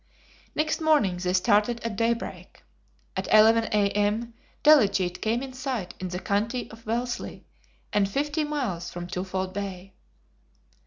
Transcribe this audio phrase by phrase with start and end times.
[0.55, 2.63] Next morning they started at daybreak.
[3.15, 3.89] At 11 A.
[3.91, 4.33] M.
[4.63, 7.45] Delegete came in sight in the county of Wellesley,
[7.93, 9.93] and fifty miles from Twofold Bay.